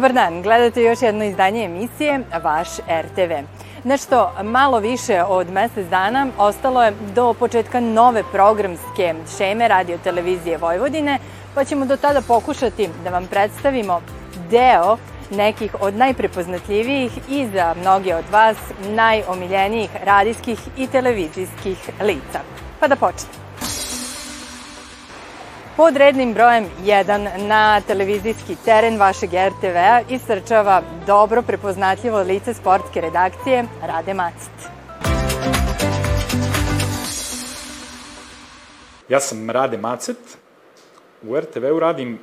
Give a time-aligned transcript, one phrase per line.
[0.00, 3.32] Dobar dan, gledate još jedno izdanje emisije Vaš RTV.
[3.84, 10.58] Nešto malo više od mesec dana ostalo je do početka nove programske šeme radio televizije
[10.58, 11.18] Vojvodine,
[11.54, 14.00] pa ćemo do tada pokušati da vam predstavimo
[14.50, 14.96] deo
[15.30, 18.56] nekih od najprepoznatljivijih i za mnoge od vas
[18.88, 22.40] najomiljenijih radijskih i televizijskih lica.
[22.80, 23.49] Pa da počnemo.
[25.80, 33.64] Pod rednim brojem 1 na televizijski teren vašeg RTV-a isrčava dobro prepoznatljivo lice sportske redakcije
[33.82, 34.68] Rade Macit.
[39.08, 40.38] Ja sam Rade Macet,
[41.22, 42.18] u RTV-u radim,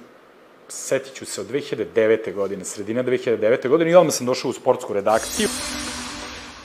[0.67, 2.33] setit ću se, od 2009.
[2.33, 3.69] godine, sredina 2009.
[3.69, 5.47] godine i odmah sam došao u sportsku redakciju.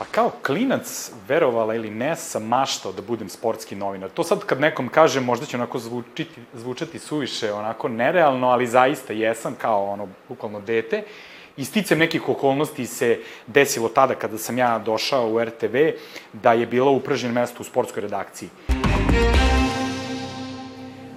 [0.03, 4.11] Pa kao klinac, verovala ili ne, sam maštao da budem sportski novinar.
[4.11, 9.12] To sad kad nekom kažem, možda će onako zvučiti, zvučati suviše, onako nerealno, ali zaista
[9.12, 11.05] jesam kao ono, bukvalno dete.
[11.56, 15.77] I sticam nekih okolnosti se desilo tada kada sam ja došao u RTV,
[16.33, 18.48] da je bilo upražnjeno mesto u sportskoj redakciji.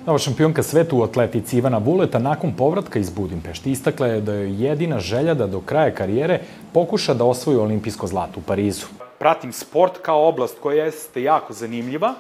[0.06, 4.60] Nova šampionka sveta u atletici Ivana Vuleta nakon povratka iz Budimpešti istakla je da je
[4.60, 6.40] jedina želja da do kraja karijere
[6.74, 8.86] pokuša da osvoji olimpijsko zlato u Parizu.
[9.20, 12.14] Pratim sport kao oblast koja jeste jako zanimljiva,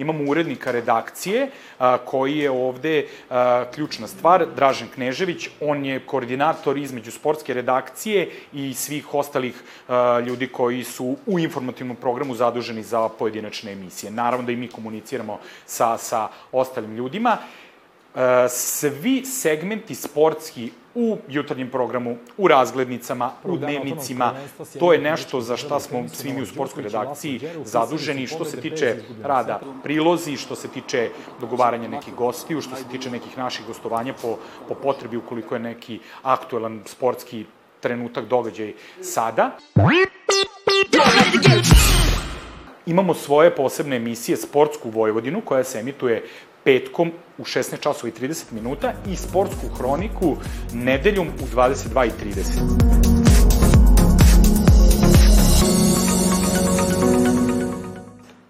[0.00, 6.78] Imamo urednika redakcije a, koji je ovde a, ključna stvar, Dražen Knežević, on je koordinator
[6.78, 13.08] između sportske redakcije i svih ostalih a, ljudi koji su u informativnom programu zaduženi za
[13.08, 14.10] pojedinačne emisije.
[14.10, 17.36] Naravno da i mi komuniciramo sa, sa ostalim ljudima.
[18.48, 24.34] Svi segmenti sportski u jutarnjem programu, u razglednicama, u dnevnicima.
[24.78, 28.96] To je nešto za šta smo svi mi u sportskoj redakciji zaduženi što se tiče
[29.22, 31.10] rada prilozi, što se tiče
[31.40, 34.38] dogovaranja nekih gostiju, što se tiče nekih naših gostovanja po,
[34.68, 37.44] po potrebi ukoliko je neki aktuelan sportski
[37.80, 38.72] trenutak, događaj
[39.02, 39.56] sada.
[42.86, 46.24] Imamo svoje posebne emisije Sportsku Vojvodinu koja se emituje
[46.64, 50.36] petkom u 16 časova i 30 minuta i sportsku hroniku
[50.72, 53.40] nedeljom u 22 i 30.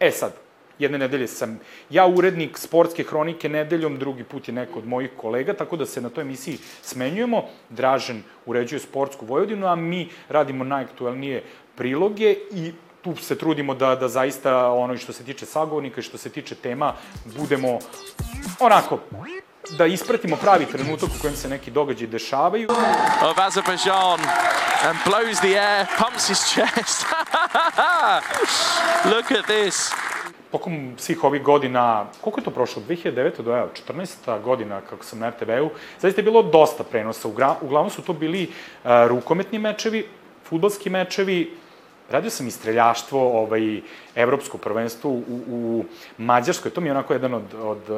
[0.00, 0.32] E sad,
[0.78, 1.60] jedne nedelje sam
[1.90, 6.00] ja urednik sportske hronike nedeljom, drugi put je neko od mojih kolega, tako da se
[6.00, 7.42] na toj emisiji smenjujemo.
[7.68, 11.42] Dražen uređuje sportsku Vojvodinu, a mi radimo najaktuelnije
[11.76, 12.72] priloge i
[13.02, 16.54] tu se trudimo da, da zaista ono što se tiče sagovornika i što se tiče
[16.54, 16.94] tema
[17.24, 17.78] budemo
[18.60, 18.98] onako
[19.78, 22.68] da ispratimo pravi trenutak u kojem se neki događaji dešavaju.
[23.22, 24.20] Of Azerbaijan
[24.84, 27.06] and blows the air, pumps his chest.
[29.14, 29.90] Look at this.
[30.52, 32.82] Tokom svih ovih godina, koliko je to prošlo?
[32.88, 33.42] 2009.
[33.42, 34.42] do evo, 14.
[34.42, 37.28] godina kako sam na RTV-u, zaista je bilo dosta prenosa.
[37.60, 40.08] Uglavnom su to bili uh, rukometni mečevi,
[40.48, 41.56] futbalski mečevi,
[42.10, 43.80] radio sam i streljaštvo, ovaj,
[44.14, 45.84] evropsko prvenstvo u, u
[46.18, 47.90] Mađarskoj, to mi je onako jedan od, od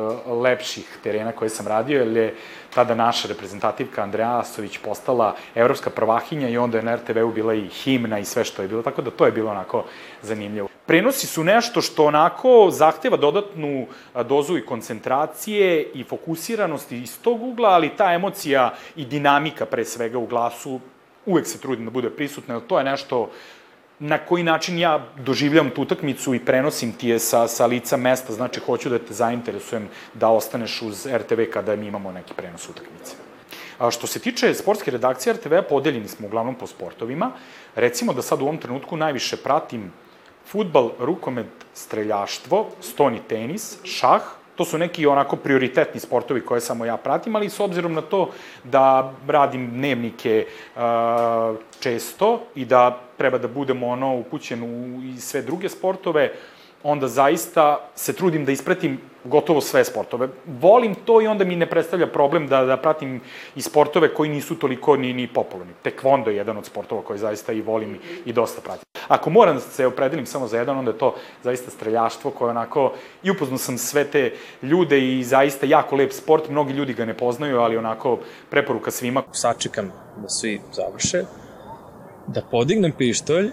[0.43, 2.35] lepših terena koje sam radio, jer je
[2.75, 7.69] tada naša reprezentativka Andreja Asović postala evropska prvahinja i onda je na RTV-u bila i
[7.69, 9.85] himna i sve što je bilo, tako da to je bilo onako
[10.23, 10.69] zanimljivo.
[10.87, 13.87] Prenosi su nešto što onako zahteva dodatnu
[14.29, 20.19] dozu i koncentracije i fokusiranosti iz tog ugla, ali ta emocija i dinamika pre svega
[20.19, 20.81] u glasu
[21.27, 23.31] uvek se trudim da bude prisutna, jer to je nešto
[24.03, 28.33] na koji način ja doživljam tu utakmicu i prenosim ti je sa, sa lica mesta,
[28.33, 33.15] znači hoću da te zainteresujem da ostaneš uz RTV kada mi imamo neki prenos utakmice.
[33.79, 37.31] A što se tiče sportske redakcije RTV-a, podeljeni smo uglavnom po sportovima.
[37.75, 39.93] Recimo da sad u ovom trenutku najviše pratim
[40.47, 44.23] futbal, rukomet, streljaštvo, stoni tenis, šah,
[44.57, 48.31] to su neki onako prioritetni sportovi koje samo ja pratim, ali s obzirom na to
[48.65, 50.83] da radim dnevnike uh,
[51.81, 56.33] često i da treba da budemo ono upućen u i sve druge sportove,
[56.83, 60.29] onda zaista se trudim da ispratim gotovo sve sportove.
[60.47, 63.21] Volim to i onda mi ne predstavlja problem da, da pratim
[63.57, 65.73] i sportove koji nisu toliko ni, ni popularni.
[65.83, 68.85] Tekvondo je jedan od sportova koji zaista i volim i, i dosta pratim.
[69.09, 72.93] Ako moram da se opredelim samo za jedan, onda je to zaista streljaštvo koje onako,
[73.23, 74.33] i upoznao sam sve te
[74.63, 78.19] ljude i zaista jako lep sport, mnogi ljudi ga ne poznaju, ali onako
[78.51, 79.23] preporuka svima.
[79.33, 81.25] Sačekam da svi završe,
[82.27, 83.51] da podignem pištolj,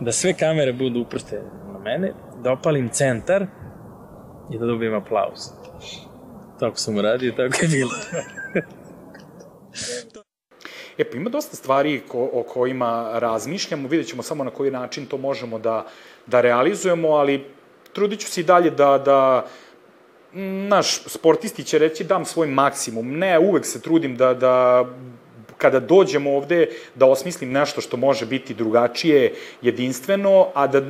[0.00, 1.42] da sve kamere budu uprte
[1.72, 2.12] na mene,
[2.48, 3.46] da opalim centar
[4.52, 5.40] i da dobijem aplauz.
[6.60, 7.90] Tako sam uradio, tako je bilo.
[10.98, 15.06] E, pa ima dosta stvari ko, o kojima razmišljamo, vidjet ćemo samo na koji način
[15.06, 15.86] to možemo da,
[16.26, 17.46] da realizujemo, ali
[17.92, 19.46] trudit ću se i dalje da, da
[20.68, 23.18] naš sportisti će reći dam svoj maksimum.
[23.18, 24.84] Ne, uvek se trudim da, da
[25.58, 30.80] kada dođemo ovde da osmislim nešto što može biti drugačije, jedinstveno, a da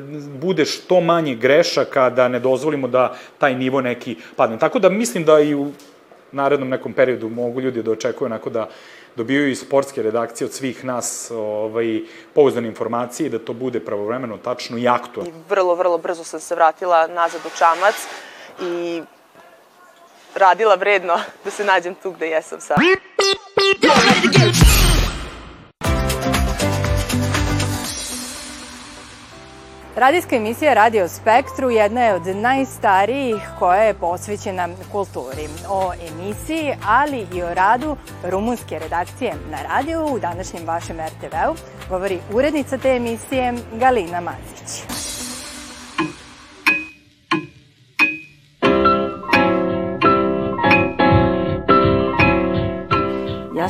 [0.41, 4.59] bude što manje grešaka, da ne dozvolimo da taj nivo neki padne.
[4.59, 5.73] Tako da mislim da i u
[6.32, 8.69] narednom nekom periodu mogu ljudi da očekuju onako da
[9.17, 12.00] dobijaju i sportske redakcije od svih nas ovaj,
[12.35, 15.32] pouzdane informacije i da to bude pravovremeno, tačno i aktualno.
[15.49, 17.94] Vrlo, vrlo brzo sam se vratila nazad u Čamac
[18.62, 19.03] i
[20.35, 22.76] radila vredno da se nađem tu gde jesam sad.
[29.96, 35.49] Radijska emisija Radio Spektru jedna je od najstarijih koja je posvećena kulturi.
[35.69, 41.55] O emisiji, ali i o radu rumunske redakcije na radiju u današnjem vašem RTV-u
[41.88, 44.98] govori urednica te emisije Galina Mazić.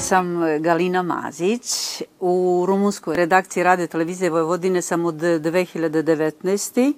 [0.01, 2.03] Sam e, Galina Mazić.
[2.21, 6.93] U rumunskoj redakciji Radio Televizije Vojvodine sam od 2019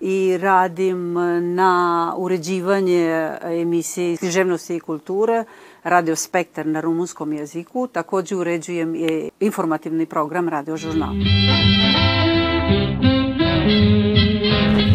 [0.00, 1.12] i radim
[1.54, 5.44] na uređivanje emisije književnosti i kulture
[5.82, 7.86] Radio Spektar na rumunskom jeziku.
[7.86, 11.14] Takođe uređujem i informativni program Radio Žurnal.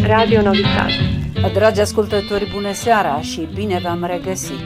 [0.07, 1.12] Radio Novi Sad.
[1.51, 4.59] Dragi ascultători, bună seara și bine v-am regăsit!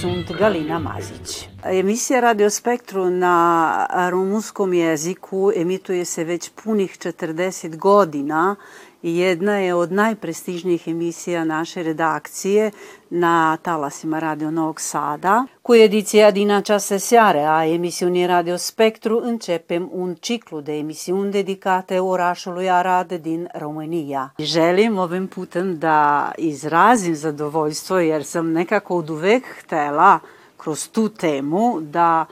[0.00, 1.48] Sunt Galina Mazić.
[1.62, 8.56] Emisija Radio Spektru na rumunskom jeziku emituje se već punih 40 godina
[8.89, 12.70] i jedna je od najprestižnijih emisija naše redakcije
[13.08, 15.44] na talasima Radio Novog Sada.
[15.62, 21.98] Cu ediția din această seară a emisiunii Radio Spectru începem un ciclu de emisiuni dedicate
[21.98, 24.34] orașului Arad din România.
[24.38, 30.20] Želim ovim putem da izrazim zadovoljstvo jer sam nekako od uvek htela
[30.56, 32.26] kroz tu temu da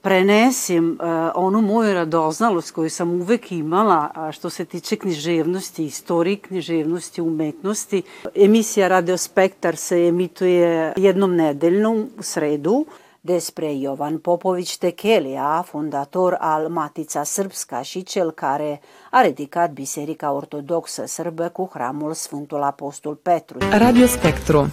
[0.00, 6.36] prenesim uh, onu moju radoznalost koju sam uvek imala a što se tiče književnosti, istoriji
[6.36, 8.02] književnosti, umetnosti.
[8.34, 12.86] Emisija Radio Spektar se emituje jednom nedeljnom u sredu
[13.22, 18.80] despre Jovan Popović Tekelija, fundator al Matica Srpska și cel care
[19.10, 23.58] a ridicat Biserica Ortodoxă Sârbă cu hramul Sfântul Apostol Petru.
[23.70, 24.66] Radio Spektru.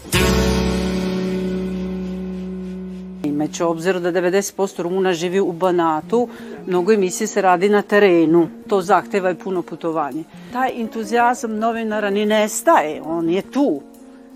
[3.38, 6.28] Imajući obziru da 90% Rumuna živi u Banatu,
[6.66, 8.48] mnogo emisije se radi na terenu.
[8.68, 10.24] To zahteva i puno putovanje.
[10.54, 13.82] Taj entuzijazam novinara ni nestaje, on je tu.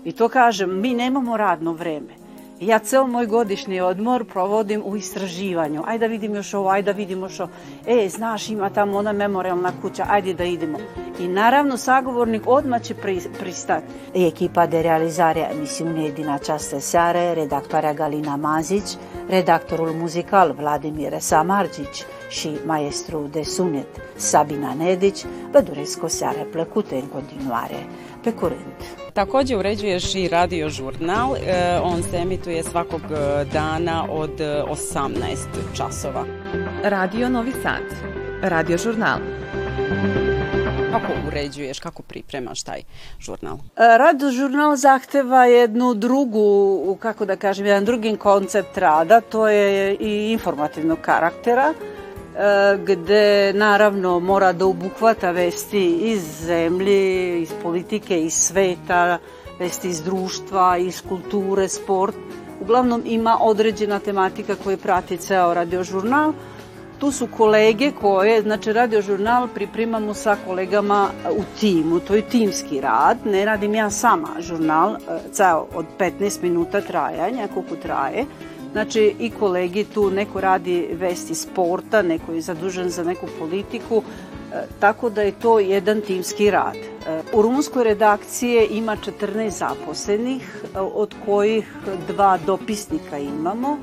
[0.04, 2.21] I to kažem, mi nemamo radno vreme.
[2.62, 5.82] Ja ceo moj godišnji odmor provodim u istraživanju.
[5.86, 7.48] Ajde da vidim još ovo, ajde da vidimo što.
[7.86, 10.78] E, znaš, ima tamo ona memorialna kuća, ajde da idemo.
[11.20, 13.86] I naravno, sagovornik odmah će pri, pristati.
[14.14, 18.96] Echipa de realizare a emisiunii din această seară, redactoarea Galina Mazici,
[19.28, 26.94] redactorul muzical Vladimir Samargici și maestru de sunet Sabina Nedici, vă doresc o seară plăcută
[26.94, 27.86] în continuare.
[28.20, 29.01] Pe curând!
[29.14, 35.36] Takođe uređuješ i radio žurnal, e, on se emituje svakog e, dana od 18
[35.76, 36.24] časova.
[36.82, 37.82] Radio Novi Sad.
[38.42, 39.18] Radio žurnal.
[40.92, 42.82] Kako uređuješ, kako pripremaš taj
[43.20, 43.58] žurnal?
[43.76, 50.32] Radio žurnal zahteva jednu drugu, kako da kažem, jedan drugi koncept rada, to je i
[50.32, 51.74] informativnog karaktera
[52.84, 59.18] gde naravno mora da obuhvata vesti iz zemlje, iz politike, iz sveta,
[59.58, 62.16] vesti iz društva, iz kulture, sport.
[62.60, 66.32] Uglavnom ima određena tematika koja prati ceo radiožurnal.
[66.98, 73.16] Tu su kolege koje, znači radiožurnal pripremamo sa kolegama u timu, to je timski rad,
[73.24, 74.96] ne radim ja sama žurnal,
[75.32, 78.24] ceo od 15 minuta trajanja, koliko traje,
[78.72, 84.02] Znači i kolegi tu, neko radi vesti sporta, neko je zadužen za neku politiku,
[84.52, 86.76] e, tako da je to jedan timski rad.
[86.76, 91.76] E, u rumunskoj redakcije ima 14 zaposlenih, e, od kojih
[92.08, 93.78] dva dopisnika imamo.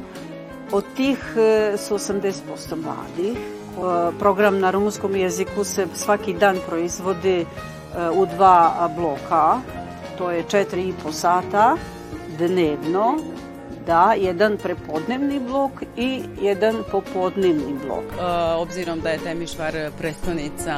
[0.72, 1.18] Od tih
[1.78, 2.32] su 80%
[2.76, 3.38] mladih.
[4.20, 7.46] Program na rumunskom jeziku se svaki dan proizvodi
[8.14, 9.58] u dva bloka,
[10.18, 11.78] to je 4,5 sata
[12.38, 13.18] dnevno
[13.90, 18.04] da jedan prepodnevni blok i jedan popodnevni blok.
[18.04, 20.76] E, obzirom da je Temišvar predstavnica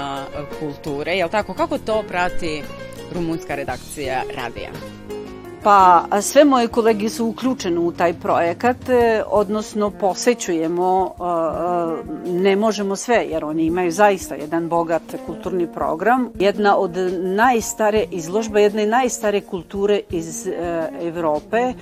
[0.60, 1.53] kulture, je li tako?
[1.53, 2.63] Kako to prati
[3.15, 4.70] rumunska redakcija radija?
[5.63, 12.96] Pa sve moje kolege su uključene u taj projekat, e, odnosno posećujemo, e, ne možemo
[12.96, 16.30] sve jer oni imaju zaista jedan bogat kulturni program.
[16.39, 20.48] Jedna od najstare izložba, jedne najstare kulture iz
[21.01, 21.74] Evrope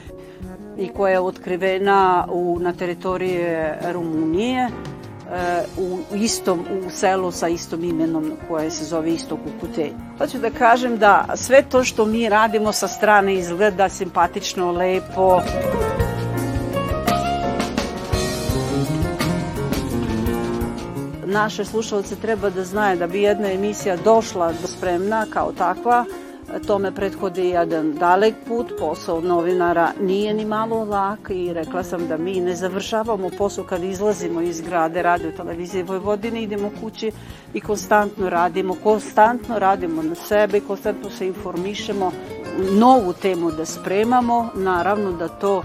[0.79, 4.69] i koja je otkrivena u, na teritorije Rumunije
[5.77, 9.91] u istom u selu sa istom imenom koje se zove isto Kukutelj.
[10.17, 15.41] Hoću da kažem da sve to što mi radimo sa strane izgleda simpatično, lepo.
[21.25, 26.05] Naše slušalce treba da znaju da bi jedna emisija došla do spremna kao takva,
[26.67, 32.17] Tome prethodi jedan dalek put, posao novinara nije ni malo lak i rekla sam da
[32.17, 37.11] mi ne završavamo posao kad izlazimo iz grade radio televizije Vojvodine, idemo kući
[37.53, 42.11] i konstantno radimo, konstantno radimo na sebe, konstantno se informišemo,
[42.71, 45.63] novu temu da spremamo, naravno da to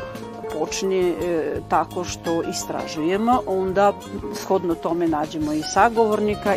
[0.59, 3.93] počinje e, tako što istražujemo, onda
[4.35, 6.55] shodno tome nađemo i sagovornika.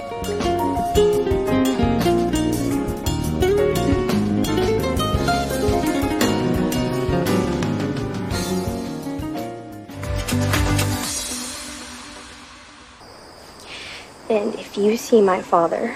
[14.37, 15.95] And if you see my father,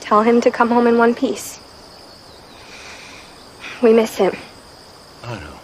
[0.00, 1.58] tell him to come home in one piece.
[3.82, 4.32] We miss him.
[5.24, 5.58] I know.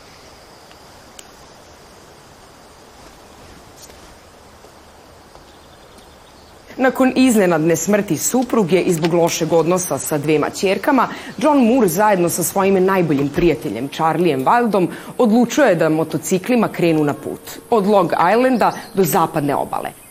[6.77, 12.43] Nakon iznenadne smrti supruge i zbog lošeg odnosa sa dvema ćerkama, John Moore zajedno sa
[12.43, 17.41] svojim najboljim prijateljem Charlijem Wildom odlučuje da motociklima krenu na put.
[17.71, 20.08] Od Long Islanda do zapadne obale.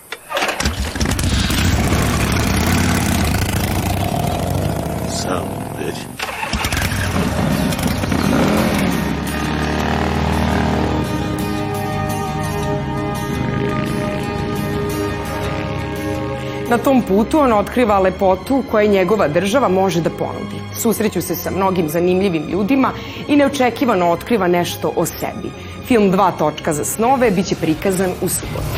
[16.70, 20.56] Na tom putu on otkriva lepotu koje njegova država može da ponudi.
[20.74, 22.92] Susreću se sa mnogim zanimljivim ljudima
[23.28, 25.52] i neočekivano otkriva nešto o sebi.
[25.86, 28.78] Film Dva točka za snove biće prikazan u subotu.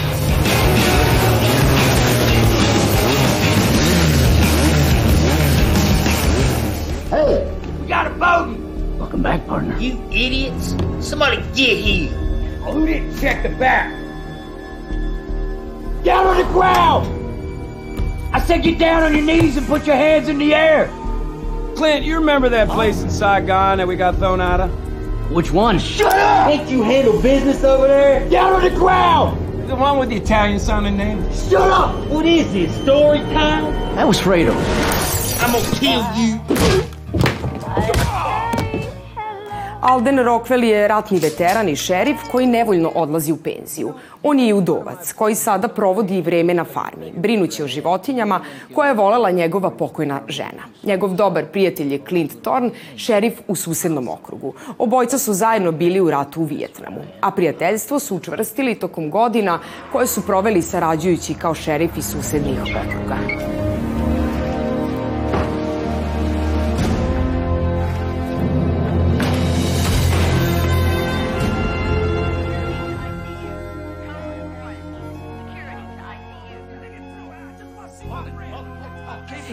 [7.09, 7.41] Hey,
[7.81, 8.57] we got a bogey.
[8.99, 9.75] Welcome back, partner.
[9.79, 10.75] You idiots.
[11.09, 12.09] Somebody get here.
[12.65, 13.89] Oh, who didn't check the back?
[16.03, 17.18] Down on the ground!
[18.49, 20.87] I said get down on your knees and put your hands in the air.
[21.75, 25.31] Clint, you remember that place in Saigon that we got thrown out of?
[25.31, 25.77] Which one?
[25.77, 26.51] Shut up!
[26.51, 28.27] Can't you handle business over there?
[28.27, 29.69] Down on the ground!
[29.69, 31.21] The one with the Italian sounding name?
[31.31, 32.07] Shut up!
[32.07, 33.71] What is this, story time?
[33.93, 34.55] That was Fredo.
[35.43, 36.78] I'm gonna kill you.
[39.89, 43.93] Alden Rockwell je ratni veteran i šerif koji nevoljno odlazi u penziju.
[44.23, 48.41] On je i udovac koji sada provodi vreme na farmi, brinući o životinjama
[48.75, 50.63] koja je volela njegova pokojna žena.
[50.83, 54.53] Njegov dobar prijatelj je Clint Thorne, šerif u susednom okrugu.
[54.77, 59.59] Obojca su zajedno bili u ratu u Vijetnamu, a prijateljstvo su učvrstili tokom godina
[59.91, 63.68] koje su proveli sarađujući kao šerif iz susednih okruga.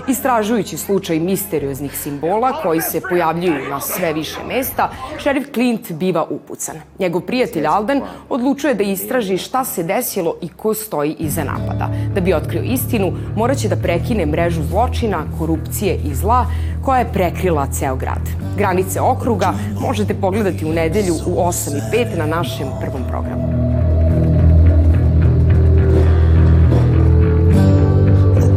[0.09, 6.77] Istražujući slučaj misterioznih simbola koji se pojavljuju na sve više mesta, šerif Clint biva upucan.
[6.99, 11.91] Njegov prijatelj Alden odlučuje da istraži šta se desilo i ko stoji iza napada.
[12.15, 16.47] Da bi otkrio istinu, moraće da prekine mrežu zločina, korupcije i zla
[16.85, 18.23] koja je prekrila ceo grad.
[18.59, 23.67] Granice okruga možete pogledati u nedelju u 8.05 na našem prvom programu.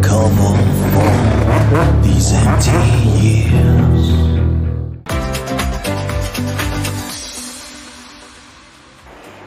[0.09, 0.78] come on
[2.01, 2.71] these empty
[3.21, 4.19] years.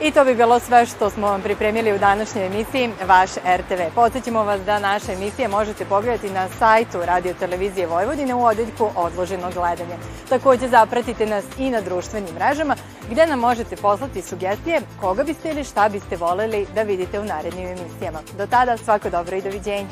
[0.00, 3.81] I to bi bilo sve što smo vam pripremili u današnjoj emisiji Vaš RTV.
[3.95, 9.50] Podsećamo vas da naše emisije možete pogledati na sajtu Radio Televizije Vojvodine u odeljku Odloženo
[9.55, 9.97] gledanje.
[10.29, 12.76] Takođe zapratite nas i na društvenim mrežama
[13.11, 17.67] gde nam možete poslati sugestije koga biste ili šta biste voleli da vidite u narednim
[17.67, 18.19] emisijama.
[18.38, 19.88] Do tada svako dobro i doviđenja.